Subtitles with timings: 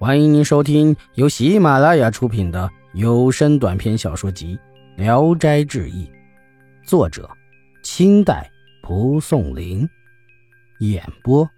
[0.00, 4.56] 欢迎您收听由喜马拉雅出品的有声短篇小说集
[4.96, 6.06] 《聊斋志异》，
[6.88, 7.28] 作者：
[7.82, 8.48] 清代
[8.80, 9.88] 蒲松龄，
[10.78, 11.50] 演播：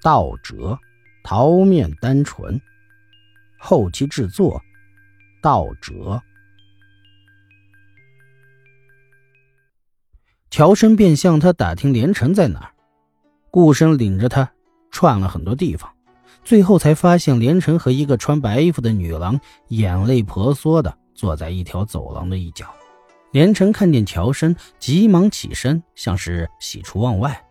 [0.00, 0.78] 道哲、
[1.24, 2.60] 桃面单纯，
[3.58, 4.62] 后期制作：
[5.42, 6.22] 道哲。
[10.50, 12.70] 乔生便向他打听连城在哪儿，
[13.50, 14.52] 顾生领着他
[14.92, 15.92] 串了很多地方。
[16.48, 22.64] 最后才发现，连城和一个穿白衣服的女郎眼泪婆娑的坐在一条走廊的一角。
[23.32, 27.44] 连城看见乔生，急忙起身，像是喜出望外，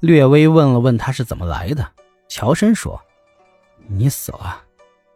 [0.00, 1.88] 略微问了问他是怎么来的。
[2.26, 3.00] 乔生说
[3.86, 4.62] ：“你死了，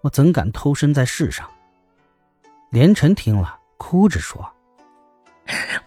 [0.02, 1.44] 我怎敢偷生在世上？”
[2.70, 4.48] 连城听了，哭着说：“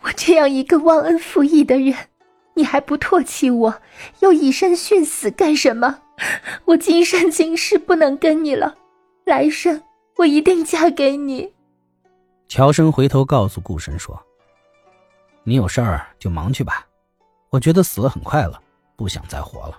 [0.04, 1.96] 我这样一个忘恩负义的人，
[2.56, 3.82] 你还不唾弃我，
[4.20, 6.00] 又以身殉死干什么？”
[6.66, 8.76] 我今生今世不能跟你了，
[9.26, 9.82] 来生
[10.18, 11.52] 我一定嫁给你。
[12.48, 14.22] 乔生回头告诉顾生说
[15.44, 16.86] ：“你有事儿就忙去吧，
[17.50, 18.62] 我觉得死了很快了，
[18.96, 19.78] 不想再活了，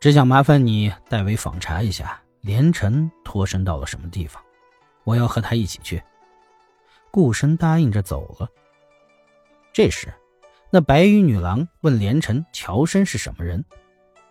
[0.00, 4.42] 只想麻烦你代为访查一下连城脱身到了什么地方，
[5.04, 6.02] 我要和他一起去。”
[7.10, 8.48] 顾生答应着走了。
[9.72, 10.12] 这时，
[10.70, 13.64] 那白衣女郎问连城：“乔生是什么人？”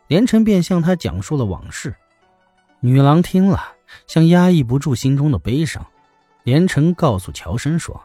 [0.08, 1.96] 连城便向他讲述了往事，
[2.80, 3.74] 女郎听了，
[4.08, 5.86] 像压抑不住心中的悲伤。
[6.44, 8.02] 连城告诉乔生说：“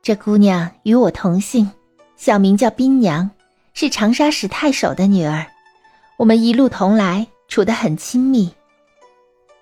[0.00, 1.68] 这姑娘与我同姓，
[2.14, 3.28] 小名叫冰娘，
[3.72, 5.46] 是长沙史太守的女儿。
[6.16, 8.54] 我们一路同来，处得很亲密。”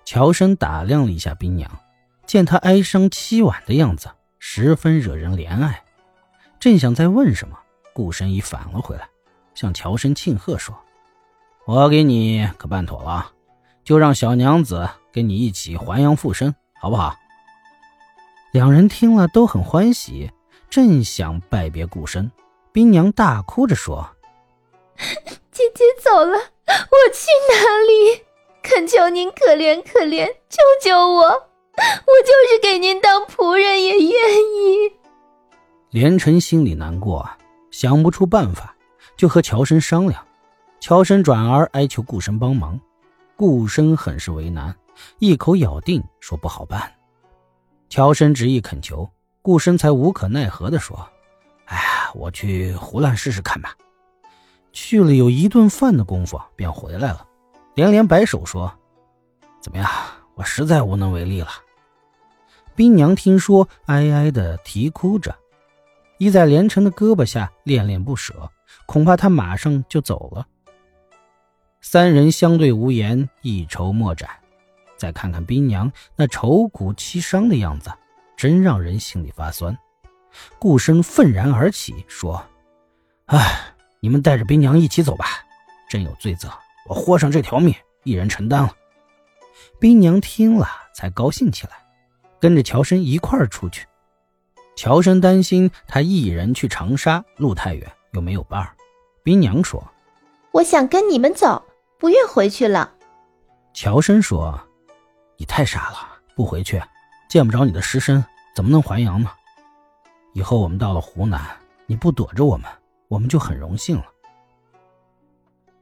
[0.05, 1.79] 乔生打量了一下冰娘，
[2.27, 5.83] 见她哀伤凄婉的样子，十分惹人怜爱。
[6.59, 7.57] 正想再问什么，
[7.91, 9.09] 顾生已返了回来，
[9.55, 10.77] 向乔生庆贺说。
[11.65, 13.31] 我给你可办妥了，
[13.83, 17.15] 就让小娘子跟你一起还阳复生，好不好？
[18.51, 20.29] 两人听了都很欢喜，
[20.69, 22.29] 正想拜别顾生，
[22.71, 24.07] 冰娘大哭着说
[25.51, 27.55] ：“姐姐走了，我去哪
[27.87, 28.23] 里？
[28.61, 31.23] 恳求您可怜可怜，救救我！
[31.23, 34.93] 我就是给您当仆人也愿意。”
[35.91, 37.29] 连城心里难过，
[37.71, 38.75] 想不出办法，
[39.15, 40.25] 就和乔生商量。
[40.83, 42.77] 乔生转而哀求顾生帮忙，
[43.37, 44.75] 顾生很是为难，
[45.17, 46.91] 一口咬定说不好办。
[47.87, 49.09] 乔生执意恳求，
[49.41, 50.99] 顾生才无可奈何地说
[51.67, 53.73] ：“哎呀，我去胡乱试试看吧。”
[54.73, 57.25] 去了有一顿饭的功夫，便回来了，
[57.75, 58.69] 连连摆手说
[59.63, 59.89] ：“怎么样？
[60.35, 61.47] 我实在无能为力了。”
[62.75, 65.33] 冰娘听说，哀哀的啼哭着，
[66.17, 68.51] 依在连城的胳膊下恋恋不舍，
[68.85, 70.45] 恐怕他马上就走了。
[71.85, 74.29] 三人相对无言，一筹莫展。
[74.95, 77.91] 再看看冰娘那愁苦凄伤的样子，
[78.37, 79.77] 真让人心里发酸。
[80.57, 82.41] 顾生愤然而起，说
[83.27, 85.25] ：“哎，你们带着冰娘一起走吧，
[85.89, 86.49] 真有罪责，
[86.87, 88.73] 我豁上这条命，一人承担了。”
[89.77, 91.73] 冰娘听了，才高兴起来，
[92.39, 93.85] 跟着乔生一块儿出去。
[94.77, 98.73] 乔生担心他一人去长沙，路太远，又没有伴儿。
[99.21, 99.85] 冰娘说
[100.51, 101.61] ：“我想跟你们走。”
[101.99, 102.93] 不愿回去了，
[103.73, 104.59] 乔生说
[105.37, 105.97] ：“你太傻了，
[106.35, 106.81] 不回去，
[107.29, 108.23] 见不着你的尸身，
[108.55, 109.29] 怎么能还阳呢？
[110.33, 111.41] 以后我们到了湖南，
[111.85, 112.69] 你不躲着我们，
[113.07, 114.05] 我们就很荣幸了。”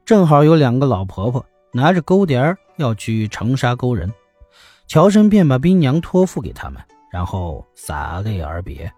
[0.04, 4.12] 正好有两个老婆婆拿着钩碟要去长沙勾人，
[4.86, 8.92] 乔生便把冰娘托付给他们，然后洒泪而别。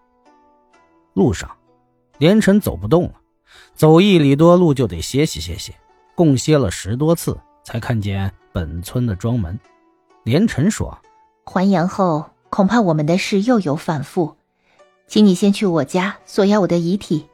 [1.14, 1.50] 路上，
[2.18, 3.14] 连城走不动了，
[3.74, 5.72] 走一里多路就得歇息歇息。
[6.14, 9.58] 共歇了十多次，才看见本村的庄门。
[10.22, 10.96] 连城说
[11.44, 14.36] ：“还阳后，恐怕我们的事又有反复，
[15.06, 17.28] 请你先去我家索要我的遗体，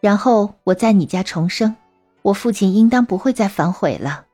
[0.00, 1.74] 然后我在你家重生。
[2.22, 4.24] 我父亲应当不会再反悔了。”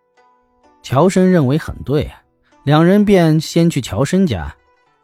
[0.82, 2.10] 乔生认为很对，
[2.64, 4.54] 两人便先去乔生家。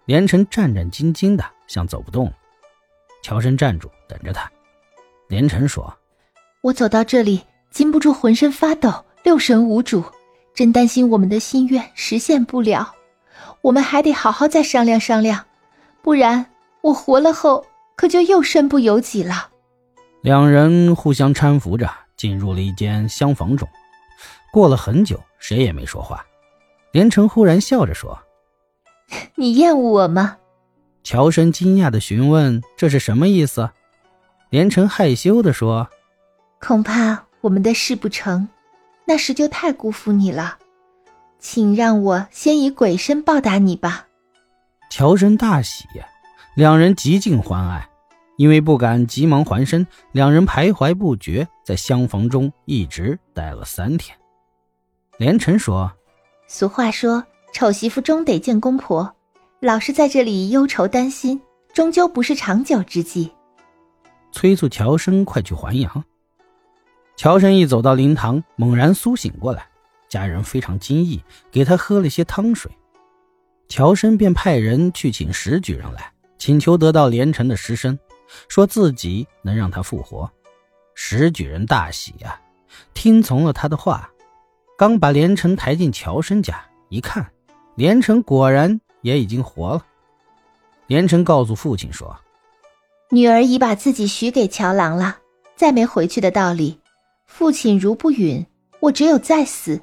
[0.06, 2.32] 连城战战兢兢的，像走不动了。
[3.22, 4.50] 乔生站住，等着他。
[5.28, 5.94] 连城说
[6.62, 10.02] ：“我走到这里。”禁不住浑身发抖，六神无主，
[10.54, 12.94] 真担心我们的心愿实现不了。
[13.60, 15.44] 我们还得好好再商量商量，
[16.02, 16.46] 不然
[16.80, 17.64] 我活了后
[17.96, 19.50] 可就又身不由己了。
[20.22, 23.68] 两人互相搀扶着进入了一间厢房中，
[24.52, 26.24] 过了很久，谁也没说话。
[26.92, 28.18] 连城忽然笑着说
[29.36, 30.36] ：“你厌恶我吗？”
[31.04, 33.70] 乔生惊讶的询问：“这是什么意思？”
[34.50, 35.88] 连城害羞的说
[36.60, 38.48] ：“恐怕。”我们的事不成，
[39.04, 40.58] 那时就太辜负你了。
[41.38, 44.06] 请让我先以鬼身报答你吧。
[44.90, 45.84] 乔生大喜，
[46.56, 47.88] 两人极尽欢爱。
[48.36, 54.16] 因为不敢急忙还身，两人徘徊不决，在厢房中一直待了三天。
[55.16, 55.92] 连城说
[56.46, 59.12] ：“俗话说，丑媳妇终得见公婆，
[59.58, 61.40] 老是在这里忧愁担心，
[61.72, 63.32] 终究不是长久之计。”
[64.30, 66.04] 催促乔生快去还阳。
[67.18, 69.66] 乔生一走到灵堂，猛然苏醒过来，
[70.08, 71.20] 家人非常惊异，
[71.50, 72.70] 给他喝了些汤水。
[73.68, 77.98] 乔生便派人去请石举人来，请求得到连城的尸身。
[78.46, 80.30] 说自己能让他复活，
[80.94, 82.40] 石举人大喜呀，
[82.94, 84.08] 听从了他的话。
[84.76, 87.28] 刚把连城抬进乔生家，一看，
[87.74, 89.84] 连城果然也已经活了。
[90.86, 92.16] 连城告诉父亲说
[93.10, 95.16] ：“女儿已把自己许给乔郎了，
[95.56, 96.78] 再没回去的道理。
[97.28, 98.44] 父亲如不允，
[98.80, 99.80] 我只有再死。”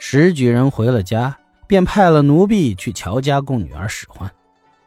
[0.00, 1.38] 石举人回了家，
[1.68, 4.28] 便派了奴婢去乔家供女儿使唤。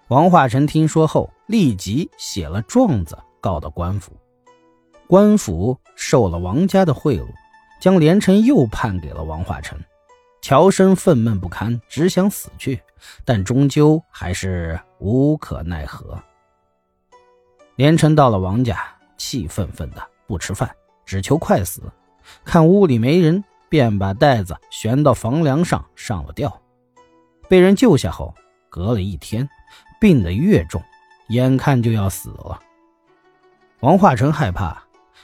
[0.09, 4.11] 王化成听说后，立即写了状子告到官府。
[5.07, 7.25] 官府受了王家的贿赂，
[7.79, 9.79] 将连城又判给了王化成。
[10.41, 12.81] 乔生愤懑不堪，只想死去，
[13.23, 16.17] 但终究还是无可奈何。
[17.75, 18.77] 连城到了王家，
[19.17, 20.69] 气愤愤的不吃饭，
[21.07, 21.81] 只求快死。
[22.45, 26.61] 看屋里没人，便把袋子悬到房梁上上了吊。
[27.49, 28.35] 被人救下后，
[28.69, 29.49] 隔了一天。
[29.99, 30.79] 病得越重，
[31.29, 32.59] 眼看就要死了。
[33.79, 34.83] 王化成害怕，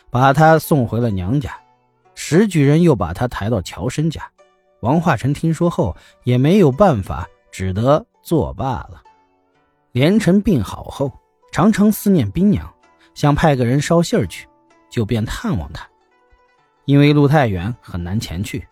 [0.10, 1.56] 把他送回了娘家。
[2.16, 4.28] 石举人又把他抬到乔生家。
[4.80, 9.04] 王化成听说后也没有办法，只得作罢了。
[9.92, 11.12] 连城病好后，
[11.52, 12.68] 常常思念冰娘，
[13.14, 14.48] 想派个人捎信儿去，
[14.94, 15.84] 就便探望他。
[16.86, 18.68] 因为路太远，很难前去。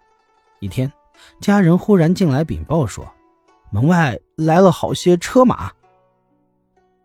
[0.59, 0.91] 一天，
[1.39, 3.11] 家人忽然进来禀报说，
[3.71, 5.71] 门外来了好些车马。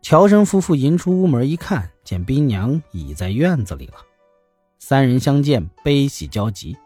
[0.02, 3.94] 乔生夫妇迎出屋门一看，见兵娘已在院子里了。
[4.78, 6.76] 三人相见，悲喜交集。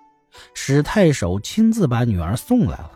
[0.54, 2.92] 史太守亲自把女儿送来了。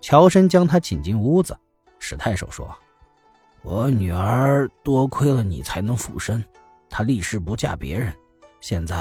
[0.00, 1.56] 乔生将她请进屋子。
[2.00, 2.68] 史太守说
[3.62, 6.42] ：“我女儿多亏了你才能复生，
[6.90, 8.12] 她立誓不嫁别人。
[8.68, 8.96] 现在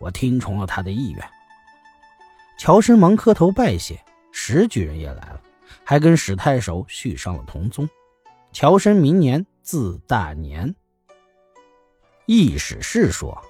[0.00, 1.24] 我听从了他的意愿。”
[2.58, 3.96] 乔生忙磕头拜谢。
[4.32, 5.40] 石举人也来了，
[5.84, 7.88] 还跟史太守续上了同宗。
[8.52, 9.46] 乔生明年。
[9.62, 10.74] 自大年，
[12.26, 13.42] 易史是说，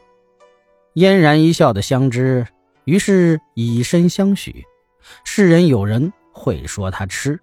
[0.93, 2.47] 嫣然一笑的相知，
[2.85, 4.65] 于是以身相许。
[5.25, 7.41] 世人有人会说他痴，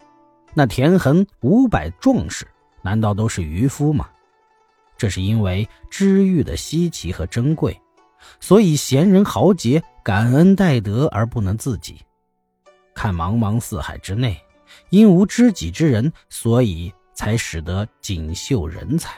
[0.54, 2.48] 那田横五百壮士，
[2.82, 4.10] 难道都是渔夫吗？
[4.96, 7.78] 这是因为知遇的稀奇和珍贵，
[8.40, 12.02] 所以贤人豪杰感恩戴德而不能自己。
[12.94, 14.40] 看茫茫四海之内，
[14.90, 16.94] 因无知己之人，所以。
[17.14, 19.12] 才使得锦绣人才，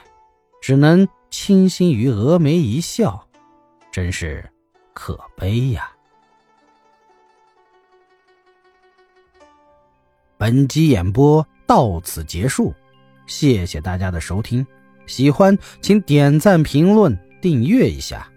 [0.60, 3.26] 只能倾心于峨眉一笑，
[3.90, 4.44] 真是
[4.92, 5.90] 可悲呀！
[10.36, 12.74] 本集演播到此结束，
[13.26, 14.66] 谢谢大家的收听，
[15.06, 18.28] 喜欢请点赞、评论、订阅一下。